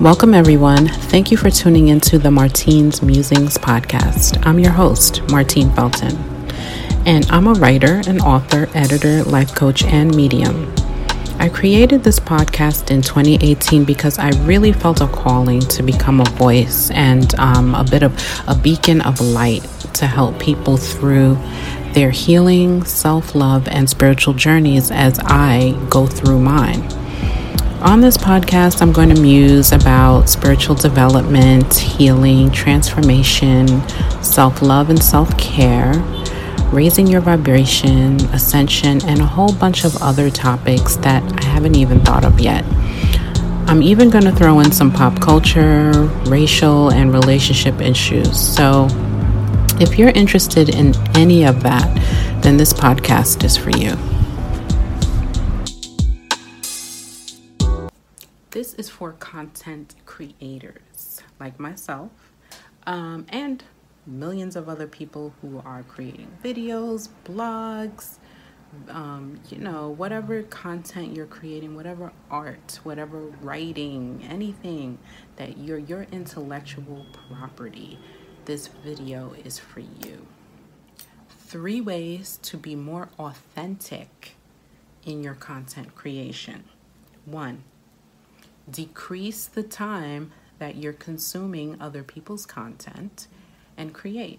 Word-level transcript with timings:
Welcome, 0.00 0.34
everyone. 0.34 0.88
Thank 0.88 1.30
you 1.30 1.36
for 1.36 1.50
tuning 1.50 1.88
into 1.88 2.18
the 2.18 2.30
Martine's 2.30 3.02
Musings 3.02 3.56
podcast. 3.56 4.44
I'm 4.46 4.58
your 4.58 4.72
host, 4.72 5.22
Martine 5.30 5.70
Felton 5.72 6.34
and 7.06 7.26
I'm 7.30 7.46
a 7.46 7.52
writer, 7.52 8.02
an 8.06 8.20
author, 8.20 8.68
editor, 8.74 9.22
life 9.24 9.54
coach, 9.54 9.84
and 9.84 10.14
medium. 10.14 10.72
I 11.38 11.48
created 11.48 12.04
this 12.04 12.18
podcast 12.18 12.90
in 12.90 13.02
2018 13.02 13.84
because 13.84 14.18
I 14.18 14.30
really 14.44 14.72
felt 14.72 15.00
a 15.00 15.08
calling 15.08 15.60
to 15.60 15.82
become 15.82 16.20
a 16.20 16.30
voice 16.30 16.90
and 16.92 17.34
um, 17.34 17.74
a 17.74 17.84
bit 17.84 18.02
of 18.02 18.14
a 18.46 18.54
beacon 18.54 19.00
of 19.02 19.20
light 19.20 19.62
to 19.94 20.06
help 20.06 20.38
people 20.38 20.76
through 20.76 21.36
their 21.92 22.10
healing, 22.10 22.84
self 22.84 23.34
love, 23.34 23.68
and 23.68 23.90
spiritual 23.90 24.34
journeys 24.34 24.90
as 24.90 25.18
I 25.24 25.78
go 25.90 26.06
through 26.06 26.40
mine. 26.40 26.88
On 27.84 28.00
this 28.00 28.16
podcast, 28.16 28.80
I'm 28.80 28.92
going 28.92 29.14
to 29.14 29.20
muse 29.20 29.70
about 29.70 30.30
spiritual 30.30 30.74
development, 30.74 31.74
healing, 31.74 32.50
transformation, 32.50 33.68
self 34.22 34.62
love, 34.62 34.88
and 34.88 35.02
self 35.02 35.36
care 35.36 35.92
raising 36.72 37.06
your 37.06 37.20
vibration, 37.20 38.18
ascension, 38.32 39.04
and 39.04 39.20
a 39.20 39.26
whole 39.26 39.52
bunch 39.52 39.84
of 39.84 40.02
other 40.02 40.30
topics 40.30 40.96
that 40.96 41.22
I 41.42 41.44
haven't 41.44 41.76
even 41.76 42.00
thought 42.00 42.24
of 42.24 42.40
yet. 42.40 42.64
I'm 43.68 43.82
even 43.82 44.08
going 44.08 44.24
to 44.24 44.32
throw 44.32 44.60
in 44.60 44.72
some 44.72 44.90
pop 44.90 45.20
culture, 45.20 45.92
racial, 46.24 46.90
and 46.90 47.12
relationship 47.12 47.82
issues. 47.82 48.40
So, 48.40 48.88
if 49.78 49.98
you're 49.98 50.08
interested 50.08 50.70
in 50.70 50.94
any 51.14 51.44
of 51.44 51.62
that, 51.64 52.42
then 52.42 52.56
this 52.56 52.72
podcast 52.72 53.44
is 53.44 53.58
for 53.58 53.76
you. 53.76 53.94
Is 58.76 58.90
for 58.90 59.12
content 59.12 59.94
creators 60.04 61.22
like 61.38 61.60
myself 61.60 62.10
um, 62.86 63.24
and 63.28 63.62
millions 64.06 64.56
of 64.56 64.68
other 64.68 64.88
people 64.88 65.32
who 65.40 65.62
are 65.64 65.84
creating 65.84 66.28
videos, 66.42 67.08
blogs, 67.24 68.16
um, 68.88 69.40
you 69.48 69.58
know, 69.58 69.90
whatever 69.90 70.42
content 70.42 71.14
you're 71.14 71.26
creating, 71.26 71.76
whatever 71.76 72.12
art, 72.30 72.80
whatever 72.82 73.20
writing, 73.40 74.26
anything 74.28 74.98
that 75.36 75.56
you're 75.58 75.78
your 75.78 76.06
intellectual 76.12 77.06
property, 77.28 77.98
this 78.44 78.68
video 78.68 79.34
is 79.44 79.58
for 79.58 79.80
you. 79.80 80.26
Three 81.28 81.80
ways 81.80 82.38
to 82.42 82.56
be 82.56 82.74
more 82.74 83.08
authentic 83.18 84.34
in 85.04 85.22
your 85.22 85.34
content 85.34 85.94
creation. 85.94 86.64
One, 87.24 87.62
decrease 88.70 89.46
the 89.46 89.62
time 89.62 90.32
that 90.58 90.76
you're 90.76 90.92
consuming 90.92 91.76
other 91.80 92.02
people's 92.02 92.46
content 92.46 93.26
and 93.76 93.92
create. 93.92 94.38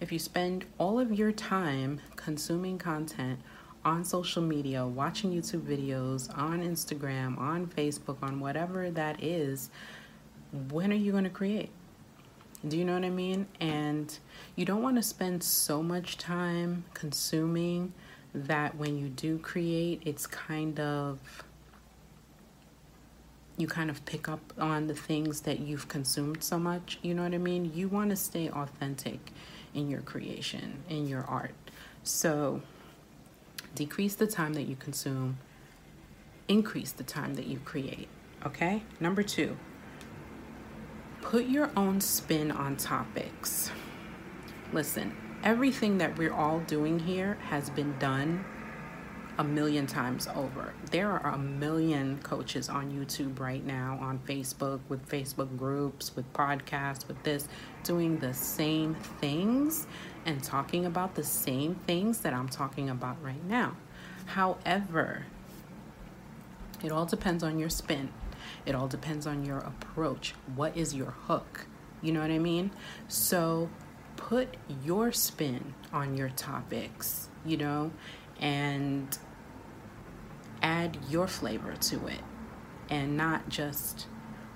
If 0.00 0.12
you 0.12 0.18
spend 0.18 0.64
all 0.78 0.98
of 1.00 1.12
your 1.12 1.32
time 1.32 2.00
consuming 2.16 2.78
content 2.78 3.40
on 3.84 4.04
social 4.04 4.42
media, 4.42 4.84
watching 4.84 5.32
YouTube 5.32 5.62
videos, 5.62 6.36
on 6.36 6.60
Instagram, 6.60 7.38
on 7.38 7.66
Facebook, 7.68 8.16
on 8.22 8.40
whatever 8.40 8.90
that 8.90 9.22
is, 9.22 9.70
when 10.70 10.92
are 10.92 10.96
you 10.96 11.12
going 11.12 11.24
to 11.24 11.30
create? 11.30 11.70
Do 12.66 12.76
you 12.76 12.84
know 12.84 12.94
what 12.94 13.04
I 13.04 13.10
mean? 13.10 13.46
And 13.60 14.18
you 14.56 14.64
don't 14.64 14.82
want 14.82 14.96
to 14.96 15.02
spend 15.02 15.42
so 15.42 15.82
much 15.82 16.18
time 16.18 16.84
consuming 16.94 17.92
that 18.34 18.76
when 18.76 18.98
you 18.98 19.08
do 19.08 19.38
create, 19.38 20.02
it's 20.04 20.26
kind 20.26 20.78
of 20.80 21.18
you 23.56 23.66
kind 23.66 23.90
of 23.90 24.04
pick 24.04 24.28
up 24.28 24.52
on 24.58 24.86
the 24.86 24.94
things 24.94 25.42
that 25.42 25.60
you've 25.60 25.88
consumed 25.88 26.42
so 26.42 26.58
much. 26.58 26.98
You 27.02 27.14
know 27.14 27.22
what 27.22 27.34
I 27.34 27.38
mean? 27.38 27.72
You 27.74 27.88
want 27.88 28.10
to 28.10 28.16
stay 28.16 28.50
authentic 28.50 29.32
in 29.74 29.88
your 29.88 30.00
creation, 30.02 30.82
in 30.88 31.06
your 31.06 31.24
art. 31.24 31.54
So 32.02 32.60
decrease 33.74 34.14
the 34.14 34.26
time 34.26 34.54
that 34.54 34.64
you 34.64 34.76
consume, 34.76 35.38
increase 36.48 36.92
the 36.92 37.04
time 37.04 37.34
that 37.34 37.46
you 37.46 37.58
create. 37.60 38.08
Okay? 38.44 38.82
Number 39.00 39.22
two, 39.22 39.56
put 41.22 41.46
your 41.46 41.70
own 41.76 42.00
spin 42.00 42.50
on 42.50 42.76
topics. 42.76 43.70
Listen, 44.72 45.16
everything 45.42 45.98
that 45.98 46.18
we're 46.18 46.32
all 46.32 46.60
doing 46.60 46.98
here 46.98 47.38
has 47.48 47.70
been 47.70 47.96
done 47.98 48.44
a 49.38 49.44
million 49.44 49.86
times 49.86 50.28
over. 50.34 50.72
There 50.90 51.10
are 51.10 51.34
a 51.34 51.38
million 51.38 52.18
coaches 52.22 52.68
on 52.68 52.90
YouTube 52.90 53.38
right 53.38 53.64
now, 53.64 53.98
on 54.00 54.18
Facebook, 54.20 54.80
with 54.88 55.06
Facebook 55.08 55.56
groups, 55.58 56.16
with 56.16 56.30
podcasts, 56.32 57.06
with 57.06 57.22
this, 57.22 57.48
doing 57.84 58.18
the 58.18 58.32
same 58.32 58.94
things 59.20 59.86
and 60.24 60.42
talking 60.42 60.86
about 60.86 61.14
the 61.14 61.24
same 61.24 61.74
things 61.86 62.20
that 62.20 62.32
I'm 62.32 62.48
talking 62.48 62.88
about 62.88 63.22
right 63.22 63.44
now. 63.44 63.76
However, 64.26 65.26
it 66.82 66.90
all 66.90 67.06
depends 67.06 67.42
on 67.42 67.58
your 67.58 67.70
spin. 67.70 68.10
It 68.64 68.74
all 68.74 68.88
depends 68.88 69.26
on 69.26 69.44
your 69.44 69.58
approach. 69.58 70.34
What 70.54 70.76
is 70.76 70.94
your 70.94 71.10
hook? 71.10 71.66
You 72.02 72.12
know 72.12 72.20
what 72.20 72.30
I 72.30 72.38
mean? 72.38 72.70
So 73.08 73.68
put 74.16 74.56
your 74.84 75.12
spin 75.12 75.74
on 75.92 76.16
your 76.16 76.30
topics, 76.30 77.28
you 77.44 77.56
know, 77.56 77.92
and 78.40 79.18
add 80.62 80.98
your 81.08 81.26
flavor 81.26 81.74
to 81.74 82.06
it 82.06 82.20
and 82.88 83.16
not 83.16 83.48
just, 83.48 84.06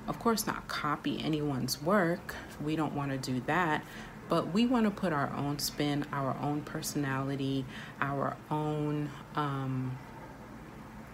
of 0.07 0.19
course, 0.19 0.47
not 0.47 0.69
copy 0.69 1.21
anyone's 1.23 1.83
work. 1.83 2.35
We 2.63 2.77
don't 2.77 2.95
want 2.95 3.11
to 3.11 3.19
do 3.19 3.41
that. 3.47 3.85
But 4.29 4.53
we 4.53 4.65
want 4.65 4.85
to 4.85 4.93
put 4.93 5.13
our 5.13 5.33
own 5.35 5.59
spin, 5.59 6.07
our 6.13 6.37
own 6.41 6.61
personality, 6.61 7.65
our 8.01 8.37
own 8.49 9.11
um, 9.35 9.99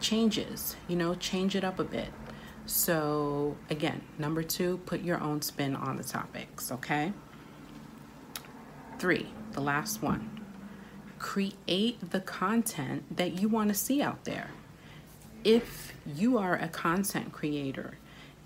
changes, 0.01 0.77
you 0.87 0.97
know, 0.97 1.15
change 1.15 1.57
it 1.57 1.65
up 1.65 1.79
a 1.79 1.85
bit. 1.85 2.11
So, 2.67 3.57
again, 3.71 4.03
number 4.19 4.43
two, 4.43 4.79
put 4.85 5.01
your 5.01 5.19
own 5.23 5.41
spin 5.41 5.75
on 5.75 5.97
the 5.97 6.05
topics, 6.05 6.71
okay? 6.71 7.15
Three, 8.99 9.29
the 9.53 9.61
last 9.61 10.03
one, 10.03 10.36
create 11.19 12.11
the 12.11 12.21
content 12.21 13.17
that 13.17 13.41
you 13.41 13.49
want 13.49 13.69
to 13.69 13.75
see 13.75 14.03
out 14.03 14.25
there. 14.25 14.51
If 15.45 15.93
you 16.05 16.39
are 16.39 16.57
a 16.57 16.69
content 16.69 17.33
creator 17.33 17.99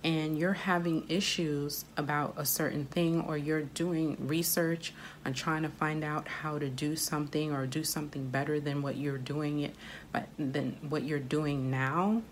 and 0.02 0.38
you're 0.38 0.54
having 0.54 1.04
issues 1.08 1.84
about 1.96 2.34
a 2.36 2.44
certain 2.44 2.86
thing 2.86 3.20
or 3.22 3.36
you're 3.36 3.62
doing 3.62 4.16
research 4.20 4.94
on 5.26 5.34
trying 5.34 5.62
to 5.62 5.68
find 5.68 6.02
out 6.02 6.26
how 6.26 6.58
to 6.58 6.68
do 6.68 6.96
something 6.96 7.52
or 7.52 7.66
do 7.66 7.84
something 7.84 8.28
better 8.28 8.60
than 8.60 8.80
what 8.80 8.96
you're 8.96 9.18
doing 9.18 9.60
it 9.60 9.74
but 10.10 10.26
than 10.38 10.78
what 10.88 11.02
you're 11.02 11.18
doing 11.18 11.70
now 11.70 12.22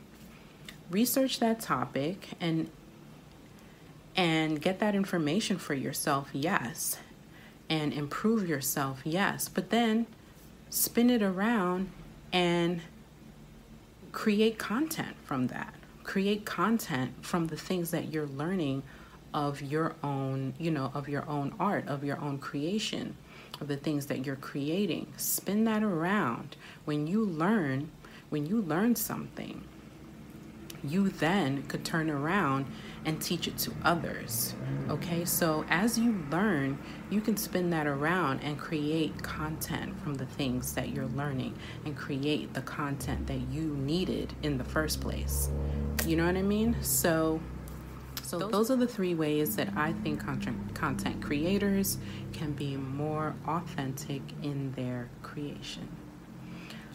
research 0.90 1.40
that 1.40 1.60
topic 1.60 2.28
and 2.40 2.70
and 4.16 4.62
get 4.62 4.78
that 4.78 4.94
information 4.94 5.58
for 5.58 5.74
yourself 5.74 6.30
yes 6.32 6.96
and 7.68 7.92
improve 7.92 8.48
yourself 8.48 9.00
yes. 9.04 9.48
But 9.48 9.70
then 9.70 10.06
spin 10.70 11.10
it 11.10 11.22
around 11.22 11.90
and 12.32 12.80
create 14.12 14.58
content 14.58 15.16
from 15.24 15.48
that. 15.48 15.74
Create 16.04 16.44
content 16.44 17.12
from 17.20 17.46
the 17.46 17.56
things 17.56 17.90
that 17.90 18.12
you're 18.12 18.26
learning 18.26 18.82
of 19.34 19.60
your 19.60 19.94
own, 20.02 20.54
you 20.58 20.70
know, 20.70 20.90
of 20.94 21.08
your 21.08 21.28
own 21.28 21.54
art, 21.60 21.86
of 21.86 22.02
your 22.02 22.18
own 22.20 22.38
creation, 22.38 23.14
of 23.60 23.68
the 23.68 23.76
things 23.76 24.06
that 24.06 24.24
you're 24.24 24.36
creating. 24.36 25.06
Spin 25.16 25.64
that 25.64 25.82
around. 25.82 26.56
When 26.84 27.06
you 27.06 27.24
learn, 27.24 27.90
when 28.30 28.46
you 28.46 28.62
learn 28.62 28.96
something, 28.96 29.62
you 30.84 31.08
then 31.08 31.62
could 31.64 31.84
turn 31.84 32.10
around 32.10 32.66
and 33.04 33.20
teach 33.20 33.48
it 33.48 33.56
to 33.58 33.72
others. 33.84 34.54
Okay, 34.88 35.24
so 35.24 35.64
as 35.68 35.98
you 35.98 36.22
learn, 36.30 36.78
you 37.10 37.20
can 37.20 37.36
spin 37.36 37.70
that 37.70 37.86
around 37.86 38.40
and 38.40 38.58
create 38.58 39.22
content 39.22 39.98
from 40.02 40.14
the 40.14 40.26
things 40.26 40.72
that 40.74 40.90
you're 40.90 41.06
learning 41.06 41.54
and 41.84 41.96
create 41.96 42.54
the 42.54 42.62
content 42.62 43.26
that 43.26 43.40
you 43.50 43.74
needed 43.76 44.32
in 44.42 44.58
the 44.58 44.64
first 44.64 45.00
place. 45.00 45.50
You 46.06 46.16
know 46.16 46.26
what 46.26 46.36
I 46.36 46.42
mean? 46.42 46.76
So 46.82 47.40
So, 48.22 48.38
those 48.38 48.70
are 48.70 48.76
the 48.76 48.86
three 48.86 49.14
ways 49.14 49.56
that 49.56 49.70
I 49.74 49.94
think 49.94 50.20
content, 50.20 50.74
content 50.74 51.22
creators 51.22 51.96
can 52.32 52.52
be 52.52 52.76
more 52.76 53.34
authentic 53.46 54.20
in 54.42 54.72
their 54.72 55.08
creation. 55.22 55.88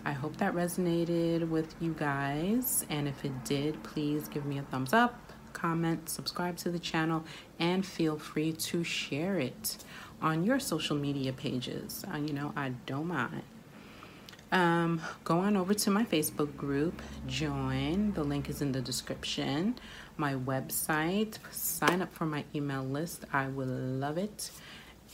I 0.05 0.11
hope 0.11 0.37
that 0.37 0.53
resonated 0.53 1.49
with 1.49 1.75
you 1.79 1.93
guys. 1.97 2.85
And 2.89 3.07
if 3.07 3.23
it 3.23 3.45
did, 3.45 3.81
please 3.83 4.27
give 4.27 4.45
me 4.45 4.57
a 4.57 4.63
thumbs 4.63 4.93
up, 4.93 5.31
comment, 5.53 6.09
subscribe 6.09 6.57
to 6.57 6.69
the 6.69 6.79
channel, 6.79 7.23
and 7.59 7.85
feel 7.85 8.17
free 8.17 8.51
to 8.53 8.83
share 8.83 9.39
it 9.39 9.77
on 10.21 10.43
your 10.43 10.59
social 10.59 10.95
media 10.95 11.31
pages. 11.33 12.03
Uh, 12.13 12.17
you 12.17 12.33
know, 12.33 12.53
I 12.55 12.69
don't 12.85 13.07
mind. 13.07 13.43
Um, 14.51 15.01
go 15.23 15.39
on 15.39 15.57
over 15.57 15.73
to 15.73 15.89
my 15.89 16.03
Facebook 16.03 16.55
group, 16.55 17.01
join. 17.25 18.13
The 18.13 18.23
link 18.23 18.49
is 18.49 18.61
in 18.61 18.71
the 18.71 18.81
description. 18.81 19.79
My 20.15 20.35
website, 20.35 21.39
sign 21.49 22.03
up 22.03 22.13
for 22.13 22.25
my 22.25 22.43
email 22.53 22.83
list. 22.83 23.25
I 23.33 23.47
will 23.47 23.65
love 23.65 24.19
it 24.19 24.51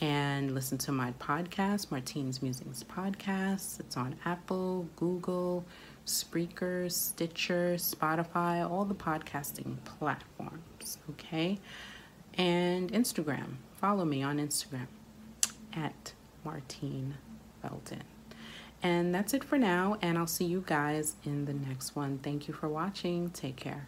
and 0.02 0.56
listen 0.56 0.78
to 0.78 0.92
my 0.92 1.12
podcast, 1.20 1.92
Martine's 1.92 2.42
Musings 2.42 2.84
Podcast. 2.84 3.80
It's 3.80 3.98
on 3.98 4.16
Apple, 4.24 4.88
Google, 4.96 5.66
Spreaker, 6.06 6.92
Stitcher, 6.92 7.76
Spotify, 7.76 8.70
all 8.70 8.86
the 8.86 8.96
podcasting 8.96 9.78
platforms, 9.84 10.98
okay? 11.10 11.60
And 12.38 12.92
Instagram. 12.92 13.56
Follow 13.76 14.06
me 14.06 14.24
on 14.24 14.38
Instagram 14.38 14.88
at 15.74 16.14
Martine 16.46 17.16
Belton. 17.62 18.04
And 18.82 19.14
that's 19.14 19.34
it 19.34 19.44
for 19.44 19.58
now, 19.58 19.98
and 20.02 20.18
I'll 20.18 20.28
see 20.28 20.46
you 20.46 20.64
guys 20.66 21.16
in 21.26 21.46
the 21.46 21.54
next 21.54 21.96
one. 21.96 22.20
Thank 22.20 22.48
you 22.48 22.54
for 22.54 22.70
watching. 22.70 23.30
Take 23.32 23.58
care. 23.58 23.88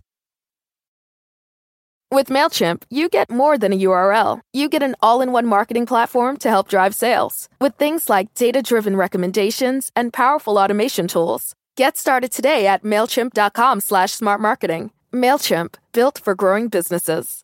With 2.13 2.27
MailChimp, 2.27 2.83
you 2.89 3.07
get 3.07 3.31
more 3.31 3.57
than 3.57 3.71
a 3.71 3.79
URL. 3.79 4.41
You 4.51 4.67
get 4.67 4.83
an 4.83 4.97
all 5.01 5.21
in 5.21 5.31
one 5.31 5.47
marketing 5.47 5.85
platform 5.85 6.35
to 6.39 6.49
help 6.49 6.67
drive 6.67 6.93
sales 6.93 7.47
with 7.61 7.75
things 7.75 8.09
like 8.09 8.33
data 8.33 8.61
driven 8.61 8.97
recommendations 8.97 9.93
and 9.95 10.11
powerful 10.11 10.57
automation 10.57 11.07
tools. 11.07 11.55
Get 11.77 11.95
started 11.95 12.33
today 12.33 12.67
at 12.67 12.83
MailChimp.com 12.83 13.79
slash 13.79 14.11
smart 14.11 14.41
marketing. 14.41 14.91
MailChimp, 15.13 15.75
built 15.93 16.19
for 16.21 16.35
growing 16.35 16.67
businesses. 16.67 17.40